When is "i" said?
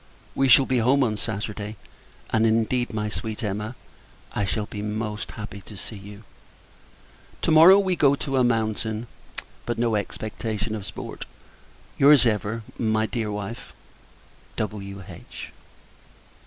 4.31-4.45